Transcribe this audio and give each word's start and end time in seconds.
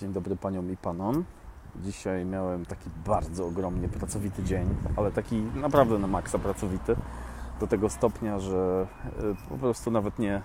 Dzień 0.00 0.12
dobry 0.12 0.36
paniom 0.36 0.72
i 0.72 0.76
panom. 0.76 1.24
Dzisiaj 1.76 2.24
miałem 2.24 2.66
taki 2.66 2.90
bardzo 3.06 3.46
ogromnie 3.46 3.88
pracowity 3.88 4.42
dzień, 4.42 4.68
ale 4.96 5.10
taki 5.10 5.36
naprawdę 5.36 5.98
na 5.98 6.06
maksa 6.06 6.38
pracowity. 6.38 6.96
Do 7.60 7.66
tego 7.66 7.90
stopnia, 7.90 8.38
że 8.38 8.86
y, 9.22 9.48
po 9.48 9.58
prostu 9.58 9.90
nawet 9.90 10.18
nie, 10.18 10.42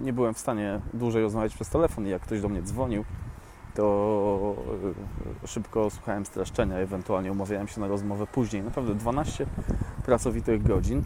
nie 0.00 0.12
byłem 0.12 0.34
w 0.34 0.38
stanie 0.38 0.80
dłużej 0.94 1.22
rozmawiać 1.22 1.54
przez 1.54 1.68
telefon 1.68 2.06
i 2.06 2.10
jak 2.10 2.22
ktoś 2.22 2.40
do 2.40 2.48
mnie 2.48 2.62
dzwonił, 2.62 3.04
to 3.74 4.54
y, 5.44 5.48
szybko 5.48 5.90
słuchałem 5.90 6.26
streszczenia, 6.26 6.76
ewentualnie 6.76 7.32
umawiałem 7.32 7.68
się 7.68 7.80
na 7.80 7.88
rozmowę 7.88 8.26
później. 8.26 8.62
Naprawdę 8.62 8.94
12 8.94 9.46
pracowitych 10.04 10.62
godzin, 10.62 11.02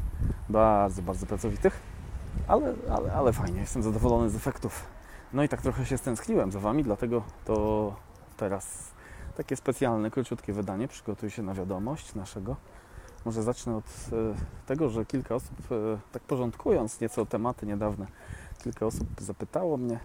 bardzo, 0.48 1.02
bardzo 1.02 1.26
pracowitych, 1.26 1.80
ale, 2.48 2.74
ale, 2.90 3.12
ale 3.12 3.32
fajnie, 3.32 3.60
jestem 3.60 3.82
zadowolony 3.82 4.30
z 4.30 4.36
efektów. 4.36 4.95
No 5.36 5.42
i 5.42 5.48
tak 5.48 5.62
trochę 5.62 5.86
się 5.86 5.98
stęskniłem 5.98 6.52
za 6.52 6.60
Wami, 6.60 6.82
dlatego 6.82 7.22
to 7.44 7.96
teraz 8.36 8.90
takie 9.36 9.56
specjalne, 9.56 10.10
króciutkie 10.10 10.52
wydanie. 10.52 10.88
Przygotuj 10.88 11.30
się 11.30 11.42
na 11.42 11.54
wiadomość 11.54 12.14
naszego. 12.14 12.56
Może 13.24 13.42
zacznę 13.42 13.76
od 13.76 13.84
e, 13.84 14.66
tego, 14.66 14.88
że 14.88 15.04
kilka 15.04 15.34
osób, 15.34 15.58
e, 15.70 15.98
tak 16.12 16.22
porządkując 16.22 17.00
nieco 17.00 17.26
tematy 17.26 17.66
niedawne, 17.66 18.06
kilka 18.64 18.86
osób 18.86 19.08
zapytało 19.18 19.76
mnie 19.76 20.00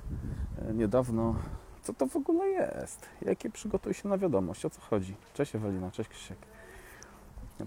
e, 0.70 0.74
niedawno, 0.74 1.36
co 1.84 1.94
to 1.94 2.08
w 2.08 2.16
ogóle 2.16 2.48
jest? 2.48 3.10
Jakie 3.22 3.50
przygotuj 3.50 3.94
się 3.94 4.10
na 4.10 4.18
wiadomość? 4.18 4.66
O 4.66 4.70
co 4.70 4.82
chodzi? 4.82 5.16
Cześć 5.34 5.56
Ewelina, 5.56 5.92
cześć 5.92 6.10
Krzysiek. 6.10 6.38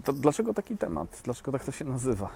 To 0.03 0.13
dlaczego 0.13 0.53
taki 0.53 0.77
temat? 0.77 1.21
Dlaczego 1.23 1.51
tak 1.51 1.63
to 1.63 1.71
się 1.71 1.85
nazywa? 1.85 2.29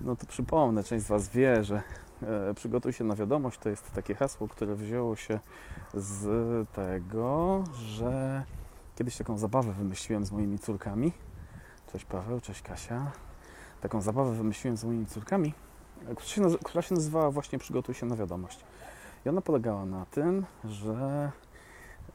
No 0.00 0.16
to 0.16 0.26
przypomnę, 0.26 0.84
część 0.84 1.04
z 1.04 1.08
Was 1.08 1.28
wie, 1.28 1.64
że 1.64 1.82
e, 2.22 2.54
przygotuj 2.54 2.92
się 2.92 3.04
na 3.04 3.14
wiadomość 3.14 3.58
to 3.58 3.68
jest 3.68 3.92
takie 3.92 4.14
hasło, 4.14 4.48
które 4.48 4.74
wzięło 4.74 5.16
się 5.16 5.40
z 5.94 6.26
tego, 6.70 7.64
że 7.74 8.44
kiedyś 8.96 9.16
taką 9.16 9.38
zabawę 9.38 9.72
wymyśliłem 9.72 10.24
z 10.24 10.32
moimi 10.32 10.58
córkami. 10.58 11.12
Cześć 11.92 12.04
Paweł, 12.04 12.40
cześć 12.40 12.62
Kasia. 12.62 13.12
Taką 13.80 14.00
zabawę 14.00 14.34
wymyśliłem 14.34 14.76
z 14.76 14.84
moimi 14.84 15.06
córkami, 15.06 15.52
która 16.64 16.82
się, 16.82 16.94
nazywała 16.94 17.30
właśnie 17.30 17.58
Przygotuj 17.58 17.94
się 17.94 18.06
na 18.06 18.16
wiadomość. 18.16 18.64
I 19.26 19.28
ona 19.28 19.40
polegała 19.40 19.86
na 19.86 20.06
tym, 20.06 20.46
że 20.64 21.30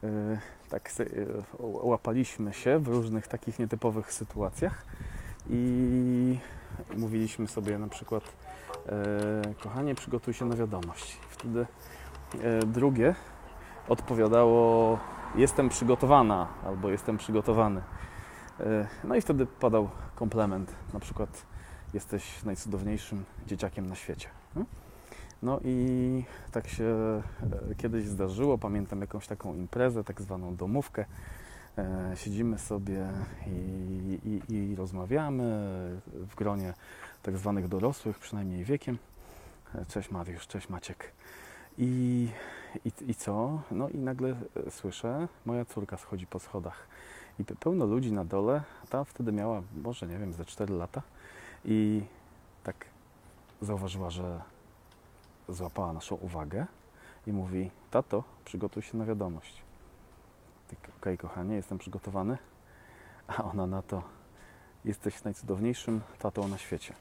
e, 0.02 0.38
tak 0.68 0.92
e, 1.00 1.04
łapaliśmy 1.60 2.52
się 2.52 2.78
w 2.78 2.88
różnych 2.88 3.28
takich 3.28 3.58
nietypowych 3.58 4.12
sytuacjach 4.12 4.86
i 5.50 6.38
mówiliśmy 6.96 7.48
sobie 7.48 7.78
na 7.78 7.88
przykład 7.88 8.32
e, 8.86 9.54
kochanie, 9.62 9.94
przygotuj 9.94 10.34
się 10.34 10.44
na 10.44 10.56
wiadomość. 10.56 11.18
Wtedy 11.30 11.66
e, 12.42 12.66
drugie 12.66 13.14
odpowiadało 13.88 14.98
jestem 15.34 15.68
przygotowana 15.68 16.48
albo 16.66 16.90
jestem 16.90 17.16
przygotowany. 17.18 17.82
E, 18.60 18.88
no 19.04 19.14
i 19.14 19.20
wtedy 19.20 19.46
padał 19.46 19.88
komplement, 20.14 20.74
na 20.92 21.00
przykład 21.00 21.46
jesteś 21.94 22.44
najcudowniejszym 22.44 23.24
dzieciakiem 23.46 23.86
na 23.86 23.94
świecie. 23.94 24.28
nie? 24.56 24.64
No 25.42 25.60
i 25.64 26.24
tak 26.52 26.68
się 26.68 26.94
kiedyś 27.76 28.04
zdarzyło, 28.04 28.58
pamiętam 28.58 29.00
jakąś 29.00 29.26
taką 29.26 29.54
imprezę, 29.54 30.04
tak 30.04 30.22
zwaną 30.22 30.56
domówkę. 30.56 31.04
E, 31.78 32.12
siedzimy 32.16 32.58
sobie 32.58 33.08
i, 33.46 34.40
i, 34.48 34.54
i 34.54 34.76
rozmawiamy 34.76 35.44
w 36.06 36.34
gronie 36.36 36.74
tak 37.22 37.36
zwanych 37.38 37.68
dorosłych, 37.68 38.18
przynajmniej 38.18 38.64
wiekiem. 38.64 38.98
E, 39.74 39.86
Cześć 39.86 40.10
Mariusz, 40.10 40.46
cześć 40.46 40.68
Maciek. 40.68 41.12
I, 41.78 42.28
i, 42.84 42.92
I 43.10 43.14
co? 43.14 43.62
No 43.70 43.88
i 43.88 43.98
nagle 43.98 44.36
e, 44.66 44.70
słyszę, 44.70 45.28
moja 45.46 45.64
córka 45.64 45.96
schodzi 45.96 46.26
po 46.26 46.38
schodach 46.38 46.86
i 47.38 47.44
pe- 47.44 47.56
pełno 47.56 47.86
ludzi 47.86 48.12
na 48.12 48.24
dole, 48.24 48.62
ta 48.90 49.04
wtedy 49.04 49.32
miała 49.32 49.62
może, 49.82 50.06
nie 50.06 50.18
wiem, 50.18 50.32
ze 50.32 50.44
4 50.44 50.74
lata 50.74 51.02
i 51.64 52.02
tak 52.64 52.86
zauważyła, 53.60 54.10
że 54.10 54.40
złapała 55.48 55.92
naszą 55.92 56.14
uwagę 56.14 56.66
i 57.26 57.32
mówi, 57.32 57.70
tato, 57.90 58.24
przygotuj 58.44 58.82
się 58.82 58.98
na 58.98 59.04
wiadomość. 59.04 59.63
Tak, 60.68 60.78
okej, 61.00 61.18
kochanie, 61.18 61.56
jestem 61.56 61.78
przygotowany. 61.78 62.38
A 63.26 63.44
ona 63.44 63.66
na 63.66 63.82
to, 63.82 64.02
jesteś 64.84 65.24
najcudowniejszym 65.24 66.00
tatą 66.18 66.48
na 66.48 66.58
świecie. 66.58 66.94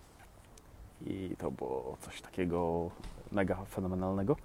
I 1.06 1.36
to 1.38 1.52
było 1.52 1.98
coś 2.02 2.22
takiego 2.22 2.90
mega 3.32 3.56
fenomenalnego, 3.66 4.36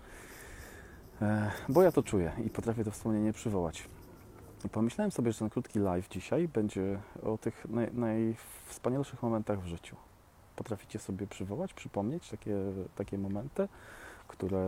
e, 1.23 1.51
bo 1.69 1.83
ja 1.83 1.93
to 1.93 2.03
czuję 2.03 2.33
i 2.47 2.51
potrafię 2.51 2.85
to 2.85 2.91
wspomnienie 2.91 3.33
przywołać. 3.33 3.89
I 4.65 4.69
pomyślałem 4.69 5.11
sobie, 5.11 5.33
że 5.33 5.39
ten 5.39 5.51
krótki 5.51 5.79
live 5.79 6.09
dzisiaj 6.09 6.49
będzie 6.49 6.99
o 7.23 7.39
tych 7.39 7.67
naj, 7.69 7.89
najwspanialszych 7.93 9.23
momentach 9.23 9.61
w 9.61 9.67
życiu. 9.67 9.97
Potraficie 10.57 10.99
sobie 10.99 11.27
przywołać, 11.27 11.75
przypomnieć 11.75 12.31
takie, 12.31 12.57
takie 12.95 13.19
momenty, 13.19 13.69
które 14.29 14.65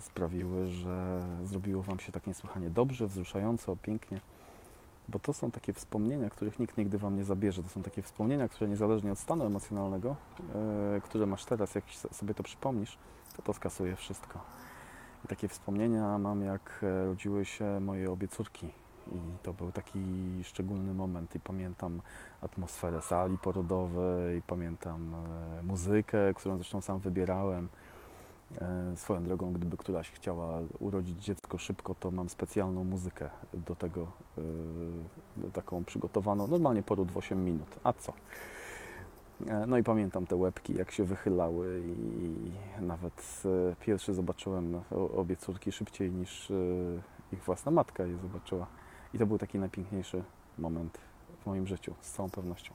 sprawiły, 0.00 0.66
że 0.66 1.22
zrobiło 1.44 1.82
Wam 1.82 1.98
się 1.98 2.12
tak 2.12 2.26
niesłychanie 2.26 2.70
dobrze, 2.70 3.06
wzruszająco, 3.06 3.76
pięknie. 3.76 4.20
Bo 5.08 5.18
to 5.18 5.32
są 5.32 5.50
takie 5.50 5.72
wspomnienia, 5.72 6.30
których 6.30 6.58
nikt 6.58 6.78
nigdy 6.78 6.98
Wam 6.98 7.16
nie 7.16 7.24
zabierze. 7.24 7.62
To 7.62 7.68
są 7.68 7.82
takie 7.82 8.02
wspomnienia, 8.02 8.48
które 8.48 8.70
niezależnie 8.70 9.12
od 9.12 9.18
stanu 9.18 9.44
emocjonalnego, 9.44 10.16
e, 10.96 11.00
które 11.00 11.26
masz 11.26 11.44
teraz, 11.44 11.74
jak 11.74 11.84
sobie 12.12 12.34
to 12.34 12.42
przypomnisz, 12.42 12.98
to 13.36 13.42
to 13.42 13.52
skasuje 13.52 13.96
wszystko. 13.96 14.40
I 15.24 15.28
takie 15.28 15.48
wspomnienia 15.48 16.18
mam, 16.18 16.42
jak 16.42 16.80
e, 16.82 17.06
rodziły 17.06 17.44
się 17.44 17.80
moje 17.80 18.10
obie 18.10 18.28
córki. 18.28 18.66
I 19.12 19.18
to 19.42 19.52
był 19.52 19.72
taki 19.72 20.00
szczególny 20.42 20.94
moment. 20.94 21.34
I 21.34 21.40
pamiętam 21.40 22.00
atmosferę 22.42 23.02
sali 23.02 23.38
porodowej, 23.38 24.42
pamiętam 24.42 25.14
e, 25.14 25.62
muzykę, 25.62 26.34
którą 26.34 26.56
zresztą 26.56 26.80
sam 26.80 26.98
wybierałem. 26.98 27.68
E, 28.58 28.96
Swoją 28.96 29.24
drogą, 29.24 29.52
gdyby 29.52 29.76
któraś 29.76 30.10
chciała 30.10 30.58
urodzić 30.78 31.24
dziecko 31.24 31.58
szybko, 31.58 31.94
to 31.94 32.10
mam 32.10 32.28
specjalną 32.28 32.84
muzykę 32.84 33.30
do 33.54 33.76
tego, 33.76 34.06
e, 35.48 35.50
taką 35.50 35.84
przygotowaną, 35.84 36.46
normalnie 36.46 36.82
poród 36.82 37.10
w 37.12 37.16
8 37.16 37.44
minut. 37.44 37.80
A 37.84 37.92
co? 37.92 38.12
E, 39.46 39.66
No 39.66 39.78
i 39.78 39.82
pamiętam 39.82 40.26
te 40.26 40.36
łebki, 40.36 40.74
jak 40.74 40.90
się 40.90 41.04
wychylały 41.04 41.82
i 41.86 42.82
nawet 42.82 43.42
pierwszy 43.80 44.14
zobaczyłem 44.14 44.80
obie 45.16 45.36
córki 45.36 45.72
szybciej 45.72 46.12
niż 46.12 46.52
ich 47.32 47.42
własna 47.44 47.72
matka 47.72 48.04
je 48.04 48.18
zobaczyła. 48.18 48.66
I 49.14 49.18
to 49.18 49.26
był 49.26 49.38
taki 49.38 49.58
najpiękniejszy 49.58 50.24
moment 50.58 50.98
w 51.42 51.46
moim 51.46 51.66
życiu, 51.66 51.94
z 52.00 52.12
całą 52.12 52.30
pewnością. 52.30 52.74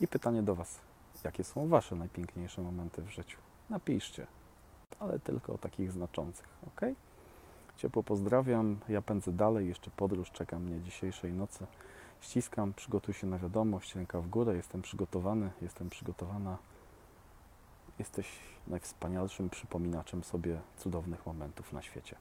I 0.00 0.08
pytanie 0.08 0.42
do 0.42 0.54
Was, 0.54 0.80
jakie 1.24 1.44
są 1.44 1.68
Wasze 1.68 1.96
najpiękniejsze 1.96 2.62
momenty 2.62 3.02
w 3.02 3.08
życiu? 3.10 3.38
Napiszcie, 3.70 4.26
ale 5.00 5.18
tylko 5.18 5.58
takich 5.58 5.92
znaczących, 5.92 6.48
ok? 6.66 6.80
Ciepło 7.76 8.02
pozdrawiam, 8.02 8.78
ja 8.88 9.02
pędzę 9.02 9.32
dalej, 9.32 9.68
jeszcze 9.68 9.90
podróż 9.90 10.30
czeka 10.30 10.58
mnie 10.58 10.80
dzisiejszej 10.80 11.32
nocy. 11.32 11.66
Ściskam, 12.20 12.72
przygotuj 12.74 13.14
się 13.14 13.26
na 13.26 13.38
wiadomość, 13.38 13.94
ręka 13.94 14.20
w 14.20 14.28
górę, 14.28 14.56
jestem 14.56 14.82
przygotowany, 14.82 15.50
jestem 15.62 15.90
przygotowana. 15.90 16.58
Jesteś 17.98 18.26
najwspanialszym 18.66 19.50
przypominaczem 19.50 20.24
sobie 20.24 20.60
cudownych 20.76 21.26
momentów 21.26 21.72
na 21.72 21.82
świecie. 21.82 22.16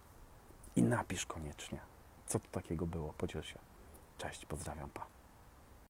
I 0.75 0.83
napisz 0.83 1.25
koniecznie, 1.25 1.79
co 2.27 2.39
to 2.39 2.47
takiego 2.51 2.85
było, 2.85 3.13
podziel 3.13 3.43
się. 3.43 3.59
Cześć, 4.17 4.45
pozdrawiam, 4.45 4.89
pa. 4.89 5.18